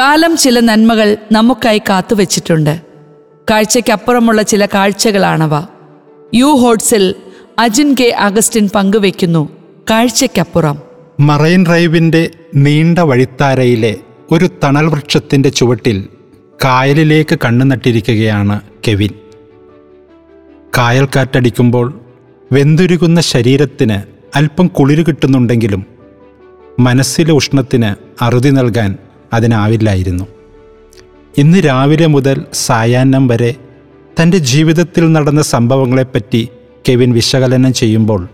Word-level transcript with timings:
കാലം 0.00 0.36
ചില 0.36 0.60
നന്മകൾ 0.60 1.16
നമുക്കായി 1.32 1.78
കാത്തുവച്ചിട്ടുണ്ട്. 1.78 2.80
കാഴ്ചയ്ക്കപ്പുറമുള്ള 3.50 4.42
ചില 4.42 4.66
കാഴ്ചകളാണവ. 4.66 5.64
യു 6.34 6.44
ഹോട്ട്സിൽ 6.44 7.14
അജിൻ 7.58 7.94
കെ 8.00 8.08
അഗസ്റ്റിൻ 8.08 8.68
പങ്കുവെക്കുന്നു 8.74 9.48
കാഴ്ചയ്ക്കപ്പുറം. 9.90 10.78
മറൈൻ 11.20 11.66
ഡ്രൈവിന്റെ 11.66 12.30
നീണ്ട 12.54 12.98
വഴിത്താരയിലെ 12.98 13.96
ഒരു 14.30 14.50
തണൽ 14.64 14.86
വൃക്ഷത്തിന്റെ 14.86 15.48
ചുവട്ടിൽ 15.48 16.06
കായലിലേക്ക് 16.64 17.38
കണ്ണു 17.44 17.64
നട്ടിരിക്കുകയാണ് 17.64 18.60
കെവിൻ. 18.88 19.10
കായൽ 20.78 21.08
കാറ്റടിക്കുമ്പോൾ 21.16 22.00
വെന്തുരുകുന്ന 22.52 23.20
ശരീരത്തിന് 23.20 24.02
അല്പം 24.36 24.66
കുളിര് 24.66 25.06
കിട്ടുന്നുണ്ടെങ്കിലും 25.06 25.86
മനസ്സിലെ 26.78 27.32
ഉഷ്ണത്തിന് 27.32 27.94
അറുതി 28.24 28.50
നൽകാൻ 28.50 28.96
അതിനാവില്ലായിരുന്നു. 29.32 30.24
ഇന്ന് 31.38 31.58
രാവിലെ 31.58 32.06
മുതൽ 32.06 32.44
സായാഹ്നം 32.52 33.26
വരെ 33.26 33.54
തന്റെ 34.22 34.38
ജീവിതത്തിൽ 34.38 35.12
നടന്ന 35.12 35.42
സംഭവങ്ങളെപ്പറ്റി 35.42 36.48
കെവിൻ 36.88 37.12
വിശകലനം 37.12 37.72
ചെയ്യുമ്പോൾ 37.72 38.28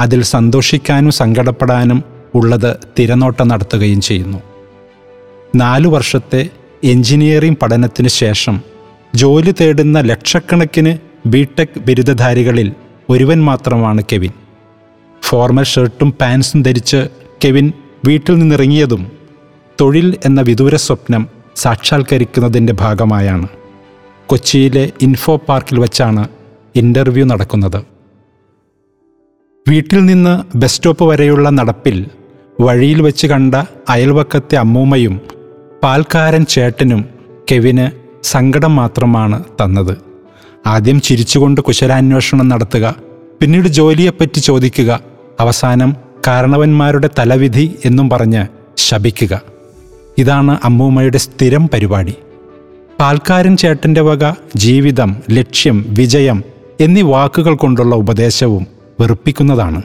അതിൽ 0.00 0.22
സന്തോഷിക്കാനും 0.22 1.12
സങ്കടപ്പെടാനും 1.12 2.04
ഉള്ളത് 2.34 2.76
തിരനോട്ടം 2.98 3.48
നടത്തുകയും 3.48 4.00
ചെയ്യുന്നു. 4.00 4.38
നാലു 5.56 5.88
വർഷത്തെ 5.88 6.48
എഞ്ചിനീയറിംഗ് 6.84 7.56
പഠനത്തിന് 7.62 8.08
ശേഷം 8.08 8.60
ജോലി 9.14 9.54
തേടുന്ന 9.60 10.00
ലക്ഷക്കണക്കിന് 10.00 10.98
ബിടെക് 11.28 11.78
ബിരുദധാരികളിൽ 11.78 12.72
ഒരുവൻ 13.10 13.44
മാത്രമാണ് 13.44 14.02
കെവിൻ. 14.12 14.30
ഫോർമൽ 15.22 15.64
ഷർട്ടും 15.64 16.12
പാൻസും 16.12 16.62
ധരിച്ച് 16.62 17.08
കെവിൻ 17.44 17.72
വീട്ടിൽ 18.04 18.38
നിന്നിറങ്ങിയതും 18.38 19.21
തൊഴിൽ 19.80 20.18
എന്ന 20.24 20.40
വിദൂര 20.40 20.76
സ്വപ്നം 20.76 21.28
സാക്ഷാത്കരിക്കുന്നതിന്റെ 21.56 22.72
ഭാഗമായാണ്. 22.72 23.48
കൊച്ചിയിലെ 24.26 24.92
ഇൻഫോ 25.02 25.36
പാർക്കിൽ 25.36 25.78
വച്ചാണ് 25.78 26.28
ഇന്റർവ്യൂ 26.76 27.24
നടക്കുന്നത്. 27.24 27.82
വീട്ടിൽ 29.68 30.06
നിന്ന് 30.06 30.58
ബസ് 30.58 30.76
സ്റ്റോപ്പ് 30.76 31.04
വരെയുള്ള 31.04 31.50
നടപ്പിൽ 31.50 32.06
വഴിയിൽ 32.60 33.02
വെച്ച് 33.02 33.26
കണ്ട 33.26 33.54
അയൽവക്കത്തെ 33.88 34.56
അമ്മൂമ്മയും 34.56 35.20
പാൽക്കാരൻ 35.82 36.44
ചേട്ടനും 36.44 37.04
കെവിന് 37.52 37.90
സങ്കടം 38.22 38.76
മാത്രമാണ് 38.76 39.44
തന്നത്. 39.44 39.96
ആദ്യം 40.66 41.00
ചിരിച്ചുകൊണ്ട് 41.00 41.60
കുശലാന്വേഷണം 41.60 42.48
നടത്തുക 42.48 42.94
പിന്നീട് 43.40 43.68
ജോലിയെപ്പറ്റി 43.68 44.40
ചോദിക്കുക 44.40 45.00
അവസാനം 45.40 45.96
കാരണവന്മാരുടെ 46.26 47.10
തലവിധി 47.18 47.78
എന്നും 47.84 48.10
പറഞ്ഞ് 48.10 48.46
ശപിക്കുക. 48.78 49.51
ഇതാണ് 50.18 50.58
അമ്മൂമ്മയുടെ 50.64 51.18
സ്ഥിരം 51.18 51.68
പരിപാടി. 51.68 52.14
പാൽക്കാരൻ 53.00 53.56
ചേട്ടന്റെ 53.56 54.00
വക 54.00 54.32
ജീവിതം 54.56 55.16
ലക്ഷ്യം 55.30 55.86
വിജയം 55.88 56.42
എന്നീ 56.80 57.02
വാക്കുകൾ 57.02 57.54
കൊണ്ടുള്ള 57.54 57.94
ഉപദേശവും 57.94 58.66
വെറുപ്പിക്കുന്നതാണ്. 59.00 59.82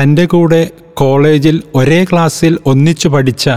തന്റെ 0.00 0.24
കൂടെ 0.24 0.70
കോളേജിൽ 0.94 1.62
ഒരേ 1.74 2.04
ക്ലാസ്സിൽ 2.04 2.58
ഒന്നിച്ചു 2.66 3.08
പഠിച്ച 3.08 3.50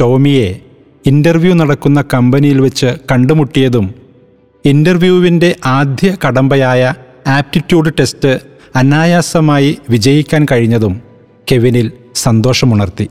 ടോമിയെ 0.00 0.60
ഇന്റർവ്യൂ 1.06 1.54
നടക്കുന്ന 1.54 2.04
കമ്പനിയിൽ 2.14 2.60
വെച്ച് 2.60 2.86
കണ്ടുമുട്ടിയതും 3.12 3.94
ഇന്റർവ്യൂവിന്റെ 4.64 5.56
ആദ്യ 5.66 6.16
കടമ്പയായ 6.26 6.94
ആപ്റ്റിറ്റ്യൂഡ് 7.26 7.92
ടെസ്റ്റ് 8.00 8.40
അനായാസമായി 8.76 9.78
വിജയിക്കാൻ 9.90 10.46
കഴിഞ്ഞതും 10.52 11.00
കെവിനിൽ 11.52 11.92
സന്തോഷമുണർത്തി. 12.14 13.08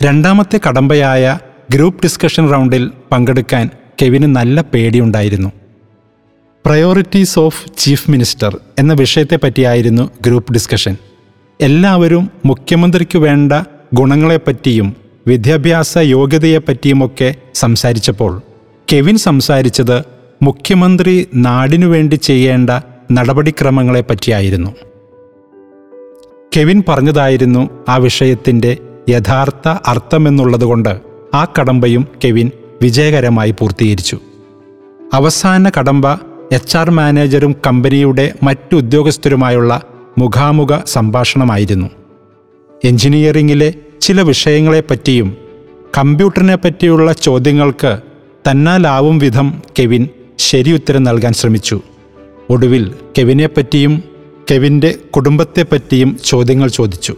രണ്ടാമത്തെ 0.00 0.60
കടമ്പയായ 0.68 1.38
ഗ്രൂപ്പ് 1.72 2.02
ഡിസ്കഷൻ 2.02 2.44
റൗണ്ടിൽ 2.52 2.90
പങ്കെടുക്കാൻ 3.12 3.70
കെവിന് 4.02 4.28
നല്ല 4.36 4.60
പേടിയുണ്ടായിരുന്നു. 4.72 5.50
പ്രയോറിറ്റീസ് 6.64 7.38
ഓഫ് 7.38 7.60
ചീഫ് 7.78 8.10
മിനിസ്റ്റർ 8.10 8.52
എന്ന 8.78 8.92
വിഷയത്തെ 8.92 9.36
പറ്റിയായിരുന്നു 9.44 10.10
ഗ്രൂപ്പ് 10.26 10.52
ഡിസ്കഷൻ. 10.52 10.96
എല്ലാവരും 11.60 12.30
മുഖ്യമന്ത്രിക്ക് 12.44 13.18
വേണ്ട 13.18 13.52
ഗുണങ്ങളെപ്പറ്റിയും 13.94 14.88
വിദ്യാഭ്യാസ 15.26 15.98
യോഗ്യതയെപ്പറ്റിയുമൊക്കെ 15.98 17.34
സംസാരിച്ചപ്പോൾ 17.54 18.32
കെവിൻ 18.88 19.16
സംസാരിച്ചത് 19.18 19.98
മുഖ്യമന്ത്രി 20.42 21.14
നാടിനു 21.34 21.86
വേണ്ടി 21.86 22.14
ചെയ്യേണ്ട 22.28 22.70
നടപടിക്രമങ്ങളെപ്പറ്റിയായിരുന്നു. 23.12 24.70
കെവിൻ 26.56 26.82
പറഞ്ഞതായിരുന്നു 26.88 27.62
ആ 27.88 27.96
വിഷയത്തിന്റെ 27.96 28.72
യഥാർത്ഥ 29.08 29.68
അർത്ഥമെന്നുള്ളതുകൊണ്ട് 29.86 31.00
ആ 31.34 31.46
കടമ്പയും 31.60 32.08
കെവിൻ 32.24 32.50
വിജയകരമായി 32.82 33.50
പൂർത്തീകരിച്ചു. 33.50 34.18
അവസാന 35.14 35.70
കടമ്പ 35.78 36.12
എച്ച് 36.52 36.76
ആർ 36.76 36.90
മാനേജരും 36.90 37.56
കമ്പനിയുടെ 37.66 38.32
മറ്റു 38.42 38.76
ഉദ്യോഗസ്ഥരുമായുള്ള 38.76 39.82
മുഖാമുഖ 40.18 40.78
സംഭാഷണമായിരുന്നു. 40.86 41.90
എഞ്ചിനീയറിംഗിലെ 42.84 43.74
ചില 44.00 44.20
വിഷയങ്ങളെപ്പറ്റിയും 44.20 45.36
കമ്പ്യൂട്ടറിനെ 45.98 46.54
പറ്റിയുള്ള 46.54 47.12
ചോദ്യങ്ങൾക്ക് 47.12 47.98
തന്നാലാവും 48.50 49.18
വിധം 49.18 49.62
കെവിൻ 49.78 50.08
ശരിയുത്തരം 50.38 51.02
നൽകാൻ 51.02 51.32
ശ്രമിച്ചു. 51.32 51.80
ഒടുവിൽ 52.50 52.94
കെവിനെപ്പറ്റിയും 53.18 54.02
കെവിന്റെ 54.50 54.94
കുടുംബത്തെപ്പറ്റിയും 55.16 56.16
ചോദ്യങ്ങൾ 56.24 56.68
ചോദിച്ചു. 56.68 57.16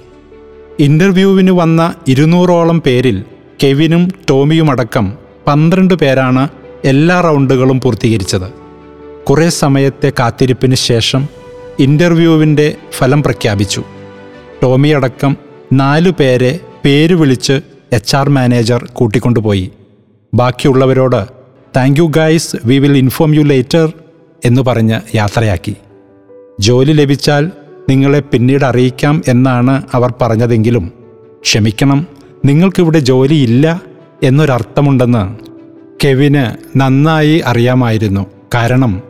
ഇന്റർവ്യൂവിന് 0.81 1.51
വന്ന 1.51 1.95
ഇരുന്നൂറോളം 2.09 2.81
പേരിൽ 2.81 3.25
കെവിനും 3.65 4.09
ടോമിയുമടക്കം 4.31 5.15
പന്ത്രണ്ട് 5.47 5.95
പേരാണ് 5.95 6.49
എല്ലാ 6.85 7.21
റൗണ്ടുകളും 7.21 7.81
പൂർത്തീകരിച്ചത്. 7.81 8.53
കുറേ 9.25 9.49
സമയത്തെ 9.49 10.13
കാത്തിരിപ്പിന് 10.19 10.75
ശേഷം 10.75 11.29
ഇന്റർവ്യൂവിന്റെ 11.79 12.77
ഫലം 12.97 13.23
പ്രഖ്യാപിച്ചു. 13.23 13.85
ടോമിയടക്കം 14.63 15.37
നാലു 15.73 16.11
പേരെ 16.11 16.61
പേര് 16.85 17.15
വിളിച്ച് 17.15 17.61
എച്ച് 17.93 18.17
ആർ 18.17 18.29
മാനേജർ 18.29 18.89
കൂട്ടിക്കൊണ്ടുപോയി. 18.93 19.71
ബാക്കിയുള്ളവരോട് 20.35 21.27
thank 21.77 22.01
you 22.01 22.07
guys 22.17 22.57
we 22.65 22.79
will 22.79 22.97
inform 22.97 23.35
you 23.35 23.41
later 23.41 23.93
എന്ന് 24.45 24.63
പറഞ്ഞ് 24.63 25.01
യാത്രയാക്കി. 25.15 25.77
ജോലി 26.61 26.93
ലഭിച്ചാൽ 26.93 27.51
നിങ്ങളെ 27.89 28.21
പിന്നീട് 28.21 28.65
അറിയിക്കാം 28.65 29.23
എന്നാണ് 29.29 29.83
അവർ 29.93 30.15
പറഞ്ഞതെങ്കിലും 30.23 30.93
ക്ഷമിക്കണം 31.43 32.07
നിങ്ങൾക്കിവിടെ 32.45 32.99
ജോലിയില്ല 32.99 33.83
എന്നൊരർത്ഥമുണ്ടെന്ന് 34.23 35.23
കെവിന് 36.05 36.45
നന്നായി 36.79 37.43
അറിയാമായിരുന്നു. 37.47 38.27
കാരണം 38.55 39.03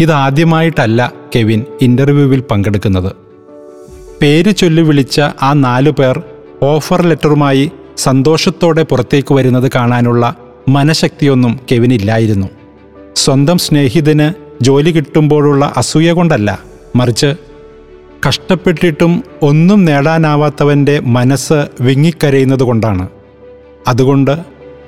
ഇതാദ്യമായിട്ടല്ല 0.00 1.12
കെവിൻ 1.36 1.64
ഇന്റർവ്യൂവിൽ 1.82 2.40
പങ്കെടുക്കുന്നത്. 2.40 3.12
പേര് 4.22 4.56
ചൊല്ലി 4.56 4.82
വിളിച്ച 4.82 5.20
ആ 5.42 5.52
നാലു 5.52 5.90
പേർ 5.90 6.22
ഓഫർ 6.62 7.02
ലെറ്ററുമായി 7.02 7.70
സന്തോഷത്തോടെ 7.96 8.82
പുറത്തേക്ക് 8.82 9.34
വരുന്നത് 9.34 9.70
കാണാനുള്ള 9.74 10.36
മനഃശക്തിയൊന്നും 10.68 11.60
കെവിനില്ലായിരുന്നു. 11.72 12.46
സ്വന്തം 13.16 13.58
സ്നേഹിതന് 13.58 14.32
ജോലി 14.64 14.90
കിട്ടുമ്പോഴുള്ള 14.90 15.72
അസൂയ 15.76 16.12
കൊണ്ടല്ല 16.12 16.60
മറിച്ച് 16.96 17.34
കഷ്ടപ്പെട്ടിട്ടും 18.26 19.24
ഒന്നും 19.42 19.84
നേടാനാവാത്തവന്റെ 19.84 21.00
മനസ്സ് 21.00 21.66
വിങ്ങിക്കരയുന്നത് 21.80 22.62
കൊണ്ടാണ്. 22.62 23.08
അതുകൊണ്ട് 23.88 24.38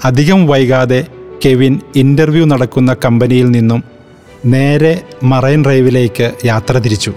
അധികം 0.04 0.47
വൈകാതെ 0.47 1.06
കെവിൻ 1.47 1.81
ഇന്റർവ്യൂ 1.97 2.44
നടക്കുന്ന 2.44 2.97
കമ്പനിയിൽ 3.04 3.50
നിന്നും 3.50 3.84
നേരെ 4.47 5.00
മറൈൻ 5.22 5.65
ഡ്രൈവിലേക്ക് 5.65 6.32
യാത്ര 6.44 6.78
തിരിച്ചു. 6.78 7.12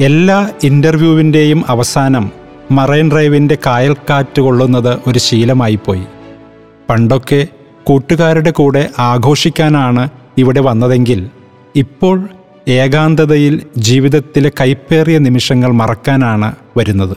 എല്ലാ 0.00 0.50
ഇന്റർവ്യൂവിന്റെയും 0.64 1.64
അവസാനം 1.68 2.30
മറൈൻ 2.70 3.10
ഡ്രൈവിന്റെ 3.10 3.58
കായൽക്കാറ്റ് 3.66 4.40
കൊള്ളുന്നത് 4.40 4.98
ഒരു 5.06 5.18
ശീലമായിപ്പോയി. 5.18 6.04
പണ്ടൊക്കെ 6.90 7.46
കൂട്ടുകാരുടെ 7.84 8.50
കൂടെ 8.50 8.88
ആഘോഷിക്കാനാണ് 8.98 10.08
ഇവിടെ 10.38 10.60
വന്നതെങ്കിൽ 10.60 11.30
ഇപ്പോൾ 11.76 12.28
ഏകാന്തതയിൽ 12.68 13.62
ജീവിതത്തിലെ 13.78 14.52
കൈപ്പേറിയ 14.60 15.18
നിമിഷങ്ങൾ 15.18 15.70
മറക്കാനാണ് 15.70 16.54
വരുന്നത്. 16.76 17.16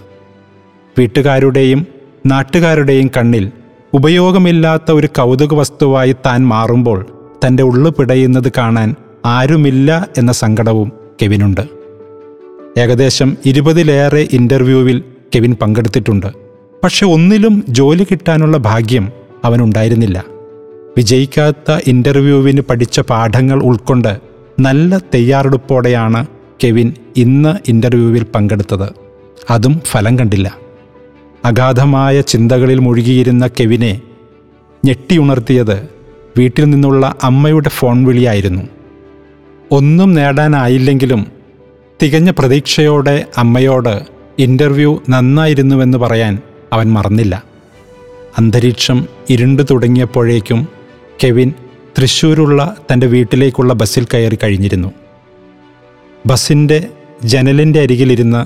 വീട്ടുകാരുടെയും 0.98 1.88
നാട്ടുകാരുടെയും 2.26 3.12
കണ്ണിൽ 3.18 3.52
ഉപയോഗമില്ലാത്ത 3.94 4.92
ഒരു 4.92 5.08
കൗതുക 5.08 5.54
വസ്തുവായി 5.54 6.16
താൻ 6.26 6.48
മാറുമ്പോൾ 6.48 7.06
തന്റെ 7.48 7.64
ഉള്ളു 7.64 7.96
പിടയുന്നത് 8.00 8.52
കാണാൻ 8.58 8.96
ആരുമില്ല 9.26 10.08
എന്ന 10.18 10.32
സങ്കടവും 10.32 10.92
കെവിനുണ്ട്. 11.22 11.62
ഏകദേശം 12.78 13.38
ഇരുപതിലേറെ 13.46 14.28
ഇന്റർവ്യൂവിൽ 14.32 15.04
കെവിൻ 15.36 15.56
പങ്കെടുത്തിട്ടുണ്ട്. 15.62 16.28
പക്ഷെ 16.84 17.06
ഒന്നിലും 17.06 17.64
ജോലി 17.70 18.04
കിട്ടാനുള്ള 18.04 18.58
ഭാഗ്യം 18.58 19.12
അവനുണ്ടായിരുന്നില്ല. 19.46 20.24
വിജയിക്കാത്ത 20.98 21.78
ഇന്റർവ്യൂവിന് 21.88 22.62
പഠിച്ച 22.62 23.00
പാഠങ്ങൾ 23.00 23.64
ഉൾക്കൊണ്ട് 23.64 24.29
നല്ല 24.60 24.98
തയ്യാറെടുപ്പോടെയാണ് 24.98 26.26
കെവിൻ 26.64 26.94
ഇന്ന് 27.18 27.70
ഇന്റർവ്യൂവിൽ 27.70 28.24
പങ്കെടുത്തത്. 28.24 28.90
അതും 29.50 29.82
ഫലം 29.86 30.20
കണ്ടില്ല. 30.20 30.58
അഗാധമായ 31.46 32.22
ചിന്തകളിൽ 32.22 32.80
മുഴുകിയിരുന്ന 32.80 33.48
കെവിനെ 33.48 34.02
ഞെട്ടിയുണർത്തിയത് 34.86 35.88
വീട്ടിൽ 36.38 36.66
നിന്നുള്ള 36.66 37.16
അമ്മയുടെ 37.24 37.70
ഫോൺ 37.70 38.06
വിളിയായിരുന്നു. 38.06 38.62
ഒന്നും 39.72 40.14
നേടാനായില്ലെങ്കിലും 40.14 41.26
തികഞ്ഞ 42.04 42.32
പ്രതീക്ഷയോടെ 42.32 43.26
അമ്മയോട് 43.38 44.02
ഇന്റർവ്യൂ 44.40 45.00
നന്നായിരുന്നുവെന്ന് 45.10 45.98
പറയാൻ 45.98 46.40
അവൻ 46.74 46.94
മറന്നില്ല. 46.94 47.44
അന്തരീക്ഷം 48.38 49.06
ഇരുണ്ടു 49.30 49.64
തുടങ്ങിയപ്പോഴേക്കും 49.72 50.68
കെവിൻ 51.24 51.54
തൃശ്ശൂരുള്ള 52.00 52.76
തന്റെ 52.94 53.08
വീട്ടിലേക്കുള്ള 53.08 53.74
ബസ്സിൽ 53.74 54.08
കയറി 54.14 54.38
കഴിഞ്ഞിരുന്നു. 54.44 54.92
ബസ്സിന്റെ 56.26 56.88
ജനലിന്റെ 57.24 57.80
അരികിലിരുന്ന് 57.80 58.46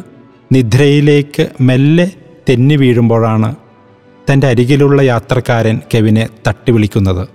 നിദ്രയിലേക്ക് 0.54 1.50
മെല്ലെ 1.62 2.12
തെന്നി 2.50 2.76
വീഴുമ്പോഴാണ് 2.76 3.56
തന്റെ 4.32 4.48
അരികിലുള്ള 4.48 5.02
യാത്രക്കാരൻ 5.02 5.82
കെവിനെ 5.94 6.30
തട്ടി 6.48 6.72
വിളിക്കുന്നത്. 6.72 7.28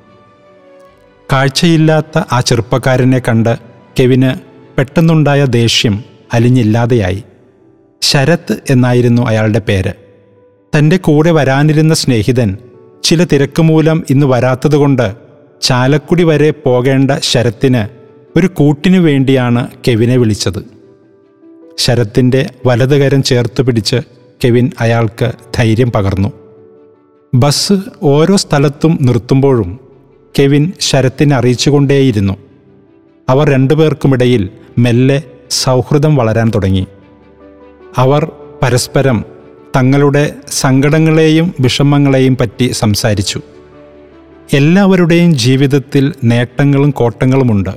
കാഴ്ചയില്ലാത്ത 1.32 2.22
ആ 2.32 2.40
ചെറുപ്പക്കാരനെ 2.40 3.18
കണ്ട് 3.18 3.58
കെവിന് 4.00 4.34
പെട്ടെന്നുണ്ടായ 4.78 5.44
ദേഷ്യം 5.44 6.04
അലിഞ്ഞില്ലാതെയായി. 6.32 7.24
ശരത് 8.02 8.62
എന്നായിരുന്നു 8.70 9.22
അയാളുടെ 9.22 9.58
പേര്. 9.58 9.92
തന്റെ 10.78 10.96
കൂടെ 10.96 11.30
വരാനിരുന്ന 11.30 11.94
സ്നേഹിതൻ 11.94 12.58
ചില 13.04 13.24
തിരക്ക് 13.24 13.62
മൂലം 13.62 14.04
ഇന്ന് 14.10 14.26
വരാത്തതുകൊണ്ട് 14.26 15.27
ചാലക്കുടി 15.62 16.22
വരെ 16.22 16.50
പോകേണ്ട 16.50 17.10
ശരത്തിന് 17.22 17.88
ഒരു 18.38 18.46
കൂട്ടിനു 18.46 18.98
വേണ്ടിയാണ് 18.98 19.68
കെവിനെ 19.88 20.16
വിളിച്ചത്. 20.16 20.64
ശരത്തിന്റെ 21.78 22.50
വലതുകരം 22.66 23.22
ചേർത്ത് 23.22 23.62
പിടിച്ച് 23.62 23.96
കെവിൻ 24.44 24.70
അയാൾക്ക് 24.80 25.32
ധൈര്യം 25.54 25.92
പകർന്നു. 25.92 26.32
ബസ് 27.34 27.72
ഓരോ 28.02 28.36
സ്ഥലത്തും 28.36 28.98
നിർത്തുമ്പോഴും 29.00 29.80
കെവിൻ 30.38 30.72
ശരത്തിനെ 30.80 31.36
അറിയിച്ചുകൊണ്ടേയിരുന്നു. 31.36 32.36
അവർ 33.28 33.50
രണ്ടുപേർക്കുമിടയിൽ 33.50 34.48
മെല്ലെ 34.78 35.22
സൗഹൃദം 35.50 36.16
വളരാൻ 36.16 36.52
തുടങ്ങി. 36.54 36.86
അവർ 37.96 38.32
പരസ്പരം 38.62 39.24
തങ്ങളുടെ 39.76 40.34
സങ്കടങ്ങളെയും 40.48 41.54
വിഷമങ്ങളെയും 41.60 42.36
പറ്റി 42.36 42.70
സംസാരിച്ചു. 42.72 43.40
എല്ലാവരുടെയും 44.52 45.34
ജീവിതത്തിൽ 45.34 46.14
നേട്ടങ്ങളും 46.24 46.90
കോട്ടങ്ങളുമുണ്ട്. 46.90 47.70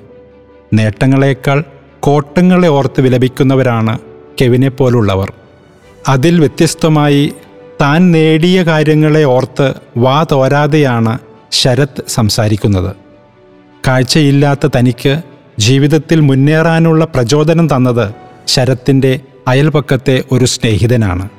നേട്ടങ്ങളെക്കാൾ 0.73 1.63
കോട്ടങ്ങളെ 2.00 2.68
ഓർത്ത് 2.68 3.01
വിലപിക്കുന്നവരാണ് 3.01 4.00
കെവിനെ 4.41 4.69
പോലുള്ളവർ. 4.69 5.33
അതിൽ 6.07 6.39
വ്യത്യസ്തമായി 6.39 7.33
താൻ 7.81 8.12
നേടിയ 8.12 8.63
കാര്യങ്ങളെ 8.63 9.23
ഓർത്ത് 9.23 9.73
വാ 9.97 10.25
തോരാതെയാണ് 10.31 11.19
ശരത് 11.51 12.03
സംസാരിക്കുന്നത്. 12.07 12.95
കാഴ്ചയില്ലാത്ത 13.88 14.69
തനിക്ക് 14.79 15.21
ജീവിതത്തിൽ 15.59 16.19
മുന്നേറാനുള്ള 16.19 17.06
പ്രചോദനം 17.06 17.75
തന്നത് 17.75 18.13
ശരത്തിന്റെ 18.47 19.19
അയൽപക്കത്തെ 19.47 20.24
ഒരു 20.31 20.45
സ്നേഹിതനാണ്. 20.45 21.29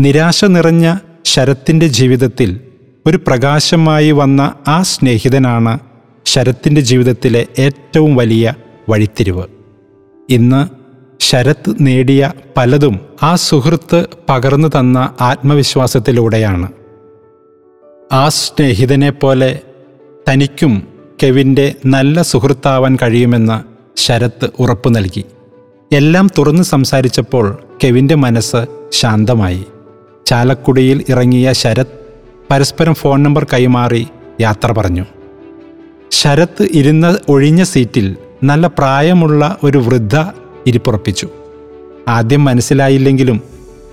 നിരാശ 0.00 0.44
നിറഞ്ഞ 0.44 0.96
ശരത്തിന്റെ 1.24 1.86
ജീവിതത്തിൽ 1.86 2.60
ഒരു 3.06 3.16
പ്രകാശമായി 3.26 4.10
വന്ന 4.10 4.54
ആ 4.68 4.82
സ്നേഹിതനാണ് 4.82 5.78
ശരത്തിന്റെ 6.24 6.80
ജീവിതത്തിലെ 6.80 7.46
ഏറ്റവും 7.58 8.16
വലിയ 8.16 8.54
വഴിത്തിരിവ്. 8.88 9.42
ഇന്ന് 10.30 10.68
ശരത്ത് 11.20 11.74
നേടിയ 11.80 12.32
പലതും 12.56 13.00
ആ 13.22 13.34
സുഹൃത്ത് 13.34 14.06
പകർന്നു 14.28 14.68
തന്ന 14.68 15.14
ആത്മവിശ്വാസത്തിലൂടെയാണ്. 15.20 16.68
ആ 18.12 18.28
സ്നേഹിതനെ 18.28 19.10
പോലെ 19.10 19.60
തനിക്കും 20.28 20.88
കെവിന്റെ 21.22 21.74
നല്ല 21.86 22.22
സുഹൃത്താവാൻ 22.22 22.98
കഴിയുമെന്ന് 23.02 23.62
ശരത്ത് 24.00 24.50
ഉറപ്പു 24.58 24.90
നൽകി. 24.90 25.24
എല്ലാം 25.92 26.30
തുറന്ന് 26.38 26.62
സംസാരിച്ചപ്പോൾ 26.62 27.58
കെവിന്റെ 27.84 28.14
മനസ്സ് 28.14 28.66
ശാന്തമായി. 28.90 29.64
ചാലക്കുടിയിൽ 30.26 31.04
ഇറങ്ങിയ 31.08 31.52
ശരത് 31.52 32.03
പരസ്പരം 32.50 32.94
ഫോൺ 32.94 33.22
നമ്പർ 33.22 33.46
കൈമാറി 33.52 34.06
യാത്ര 34.40 34.72
പറഞ്ഞു. 34.72 35.04
ശരത്ത് 36.10 36.68
ഇരുന്ന 36.72 37.18
ഒഴിഞ്ഞ 37.28 37.62
സീറ്റിൽ 37.62 38.16
നല്ല 38.44 38.66
പ്രായമുള്ള 38.66 39.58
ഒരു 39.62 39.78
വൃദ്ധ 39.78 40.16
ഇരിപ്പുറപ്പിച്ചു. 40.66 41.28
ആദ്യം 42.08 42.44
മനസ്സിലായില്ലെങ്കിലും 42.44 43.42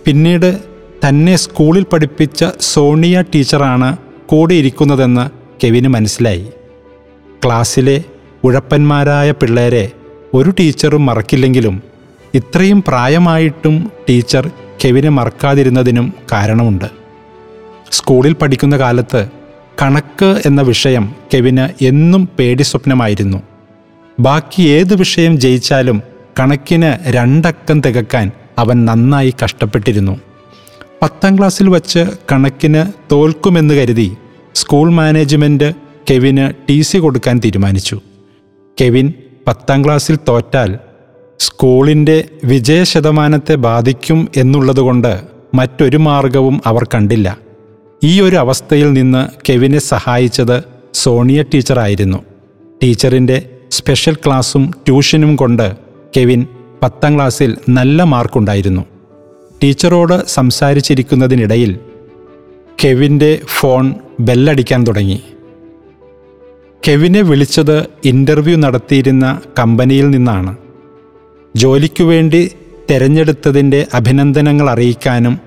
പിന്നീട് 0.06 0.59
തന്നെ 1.07 1.36
സ്കൂളിൽ 1.36 1.83
പഠിപ്പിച്ച 1.83 2.45
സോണിയ 2.59 3.21
ടീച്ചറാണ് 3.21 3.98
കൂടെ 4.25 4.53
ഇരിക്കുന്നതെന്ന് 4.53 5.25
കെവിന് 5.63 5.88
മനസ്സിലായി. 5.88 6.48
ക്ലാസ്സിലെ 7.45 8.03
ഉഴപ്പന്മാരായ 8.44 9.31
പിള്ളേരെ 9.31 9.92
ഒരു 10.33 10.50
ടീച്ചറും 10.50 11.06
മറക്കില്ലെങ്കിലും 11.06 11.83
ഇത്രയും 12.36 12.83
പ്രായമായിട്ടും 12.88 13.92
ടീച്ചർ 14.09 14.51
കെവിനെ 14.86 15.09
മറക്കാതിരുന്നതിനും 15.09 16.13
കാരണമുണ്ട്. 16.31 17.00
സ്കൂളിൽ 17.91 18.33
പഠിക്കുന്ന 18.33 18.77
കാലത്ത് 18.77 19.27
കണക്ക് 19.81 20.41
എന്ന 20.45 20.61
വിഷയം 20.61 21.15
കെവിന് 21.33 21.83
എന്നും 21.83 22.29
പേടി 22.39 22.63
സ്വപ്നമായിരുന്നു. 22.63 23.38
ബാക്കി 24.19 24.61
ഏത് 24.61 24.95
വിഷയം 24.95 25.39
ജയിച്ചാലും 25.39 26.01
കണക്കിന് 26.39 27.11
രണ്ടക്കം 27.11 27.81
തികക്കാൻ 27.81 28.31
അവൻ 28.57 28.85
നന്നായി 28.85 29.33
കഷ്ടപ്പെട്ടിരുന്നു. 29.43 30.19
പത്താം 31.01 31.38
ക്ലാസ്സിൽ 31.38 31.69
വച്ച് 31.69 32.05
കണക്കിന് 32.31 32.85
തോൽക്കുമെന്ന് 33.11 33.73
കരുതി 33.73 34.17
സ്കൂൾ 34.55 34.91
മാനേജ്മെന്റ് 34.91 35.73
കെവിന് 36.11 36.53
ടി 36.69 36.81
സി 36.81 36.97
കൊടുക്കാൻ 36.97 37.41
തീരുമാനിച്ചു. 37.45 38.01
കെവിൻ 38.81 39.13
പത്താം 39.47 39.85
ക്ലാസ്സിൽ 39.85 40.19
തോറ്റാൽ 40.27 40.79
സ്കൂളിന്റെ 41.39 42.23
വിജയശതമാനത്തെ 42.43 43.55
ബാധിക്കും 43.55 44.27
എന്നുള്ളതുകൊണ്ട് 44.38 45.21
മറ്റൊരു 45.53 45.97
മാർഗവും 45.97 46.61
അവർ 46.65 46.83
കണ്ടില്ല. 46.83 47.50
ഈ 48.03 48.21
ഒരു 48.21 48.36
അവസ്ഥയിൽ 48.36 48.94
നിന്ന് 48.94 49.27
കെവിനെ 49.50 49.80
സഹായിച്ചത് 49.80 50.63
സോണിയ 50.94 51.44
ടീച്ചറായിരുന്നു. 51.44 52.18
ടീച്ചറിന്റെ 52.83 53.50
സ്പെഷ്യൽ 53.71 54.13
ക്ലാസ്സും 54.13 54.71
ട്യൂഷനും 54.88 55.36
കൊണ്ട് 55.36 55.75
കെവിൻ 56.18 56.48
പത്താം 56.83 57.15
ക്ലാസ്സിൽ 57.15 57.57
നല്ല 57.69 58.03
മാർക്കുണ്ടായിരുന്നു. 58.03 58.86
ടീച്ചറോട് 59.63 60.27
സംസാരിച്ചിരിക്കുന്നതിനിടയിൽ 60.27 61.80
കെവിന്റെ 62.86 63.39
ഫോൺ 63.46 63.96
ബെല്ലടിക്കാൻ 64.20 64.84
തുടങ്ങി. 64.84 65.22
കെവിനെ 66.88 67.22
വിളിച്ചത് 67.22 67.86
ഇന്റർവ്യൂ 68.05 68.58
നടത്തിയിരുന്ന 68.58 69.41
കമ്പനിയിൽ 69.60 70.10
നിന്നാണ്. 70.10 70.58
ജോലിക്കു 71.55 72.03
വേണ്ടി 72.03 72.51
തിരഞ്ഞെടുത്തതിന്റെ 72.89 73.88
അഭിനന്ദനങ്ങൾ 73.93 74.70
അറിയിക്കാനും 74.70 75.39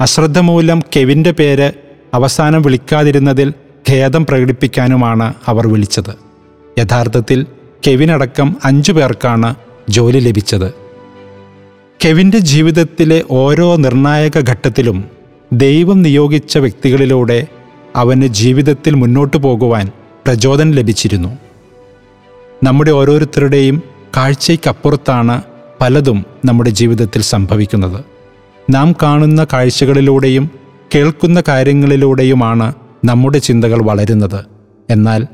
അശ്രദ്ധ 0.00 0.38
മൂലം 0.38 0.82
കെവിന്റെ 0.96 1.30
പേര് 1.30 1.72
അവസാനം 2.14 2.62
വിളിക്കാതിരുന്നതിൽ 2.62 3.52
ഖേദം 3.90 4.26
പ്രകടിപ്പിക്കാനുമാണ് 4.26 5.34
അവർ 5.46 5.66
വിളിച്ചത്. 5.66 6.14
യഥാർത്ഥത്തിൽ 6.78 7.46
കെവിനടക്കം 7.86 8.56
അഞ്ചു 8.64 8.92
പേർക്കാണ് 8.92 9.54
ജോലി 9.88 10.18
ലഭിച്ചത്. 10.18 10.74
കെവിന്റെ 12.04 12.38
ജീവിതത്തിലെ 12.38 13.22
ഓരോ 13.30 13.76
നിർണായക 13.76 14.38
ഘട്ടത്തിലും 14.50 15.04
ദൈവം 15.52 16.02
നിയോഗിച്ച 16.02 16.58
വ്യക്തികളിലൂടെ 16.58 17.46
അവന് 17.96 18.26
ജീവിതത്തിൽ 18.26 18.94
മുന്നോട്ടു 18.94 19.36
പോകുവാൻ 19.36 19.90
പ്രചോദനം 20.26 20.70
ലഭിച്ചിരുന്നു. 20.70 21.38
നമ്മുടെ 22.62 22.90
ഓരോരുത്തരുടെയും 22.90 23.82
കാഴ്ചയ്ക്കപ്പുറത്താണ് 24.16 25.42
പലതും 25.80 26.26
നമ്മുടെ 26.44 26.70
ജീവിതത്തിൽ 26.70 27.22
സംഭവിക്കുന്നത്. 27.22 28.04
നാം 28.70 28.92
കാണുന്ന 29.02 29.46
കാഴ്ചകളിലൂടെയും 29.52 30.61
കേൾക്കുന്ന 30.94 31.42
കാര്യങ്ങളിലൂടെയുമാണ് 31.48 32.72
നമ്മുടെ 33.04 33.38
ചിന്തകൾ 33.38 33.82
വളരുന്നത്. 33.82 34.44
എന്നാൽ 34.90 35.26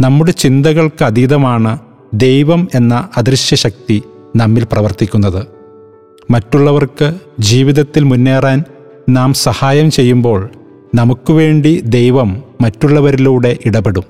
നമ്മുടെ 0.00 0.30
ചിന്തകൾക്ക് 0.30 1.04
അതീതമാണ് 1.04 1.78
ദൈവം 2.14 2.68
എന്ന 2.74 3.08
അദൃശ്യ 3.16 3.56
ശക്തി 3.56 4.02
നമ്മിൽ 4.36 4.66
പ്രവർത്തിക്കുന്നത്. 4.72 5.46
മറ്റുള്ളവർക്ക് 6.30 7.14
ജീവിതത്തിൽ 7.40 8.04
മുന്നേറാൻ 8.04 8.64
നാം 9.08 9.32
സഹായം 9.32 9.90
ചെയ്യുമ്പോൾ 9.90 10.48
നമുക്ക് 10.94 11.32
വേണ്ടി 11.32 11.80
ദൈവം 11.80 12.42
മറ്റുള്ളവരിലൂടെ 12.60 13.56
ഇടപെടും. 13.66 14.04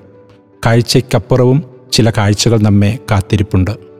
കാഴ്ചയ്ക്കപ്പുറവും 0.65 1.63
ചില 1.91 2.09
കാഴ്ചകൾ 2.09 2.59
നമ്മെ 2.59 2.99
കാത്തിരിപ്പുണ്ട്. 3.11 3.92